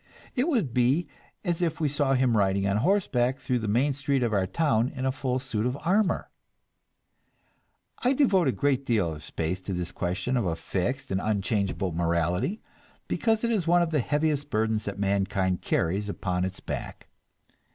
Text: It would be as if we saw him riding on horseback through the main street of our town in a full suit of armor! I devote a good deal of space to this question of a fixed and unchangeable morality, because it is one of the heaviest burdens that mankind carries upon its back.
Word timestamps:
It 0.35 0.47
would 0.47 0.73
be 0.73 1.07
as 1.45 1.61
if 1.61 1.79
we 1.79 1.87
saw 1.87 2.15
him 2.15 2.35
riding 2.35 2.65
on 2.67 2.77
horseback 2.77 3.37
through 3.37 3.59
the 3.59 3.67
main 3.67 3.93
street 3.93 4.23
of 4.23 4.33
our 4.33 4.47
town 4.47 4.89
in 4.89 5.05
a 5.05 5.11
full 5.11 5.37
suit 5.37 5.63
of 5.63 5.77
armor! 5.85 6.31
I 7.99 8.13
devote 8.13 8.47
a 8.47 8.51
good 8.51 8.83
deal 8.83 9.13
of 9.13 9.21
space 9.21 9.61
to 9.61 9.73
this 9.73 9.91
question 9.91 10.37
of 10.37 10.45
a 10.47 10.55
fixed 10.55 11.11
and 11.11 11.21
unchangeable 11.21 11.91
morality, 11.91 12.63
because 13.07 13.43
it 13.43 13.51
is 13.51 13.67
one 13.67 13.83
of 13.83 13.91
the 13.91 13.99
heaviest 13.99 14.49
burdens 14.49 14.85
that 14.85 14.97
mankind 14.97 15.61
carries 15.61 16.09
upon 16.09 16.45
its 16.45 16.61
back. 16.61 17.05